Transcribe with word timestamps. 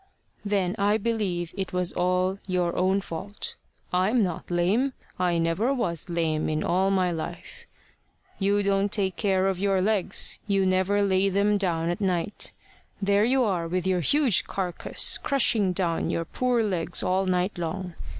"Then 0.43 0.75
I 0.79 0.97
believe 0.97 1.53
it 1.55 1.73
was 1.73 1.93
all 1.93 2.39
your 2.47 2.75
own 2.75 3.01
fault. 3.01 3.55
I'm 3.93 4.23
not 4.23 4.49
lame. 4.49 4.93
I 5.19 5.37
never 5.37 5.71
was 5.75 6.09
lame 6.09 6.49
in 6.49 6.63
all 6.63 6.89
my 6.89 7.11
life. 7.11 7.67
You 8.39 8.63
don't 8.63 8.91
take 8.91 9.15
care 9.15 9.45
of 9.47 9.59
your 9.59 9.79
legs. 9.79 10.39
You 10.47 10.65
never 10.65 11.03
lay 11.03 11.29
them 11.29 11.55
down 11.55 11.89
at 11.89 12.01
night. 12.01 12.51
There 12.99 13.25
you 13.25 13.43
are 13.43 13.67
with 13.67 13.85
your 13.85 13.99
huge 14.01 14.45
carcass 14.45 15.19
crushing 15.19 15.71
down 15.71 16.09
your 16.09 16.25
poor 16.25 16.63
legs 16.63 17.03
all 17.03 17.27
night 17.27 17.59
long. 17.59 17.93